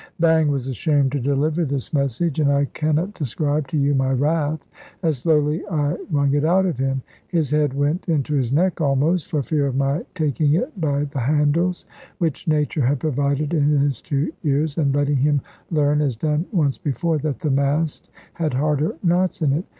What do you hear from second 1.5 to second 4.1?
this message; and I cannot describe to you my